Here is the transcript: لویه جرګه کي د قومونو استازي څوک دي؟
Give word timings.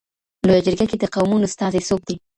لویه 0.47 0.65
جرګه 0.65 0.85
کي 0.89 0.97
د 0.99 1.03
قومونو 1.15 1.47
استازي 1.49 1.81
څوک 1.89 2.01
دي؟ 2.07 2.15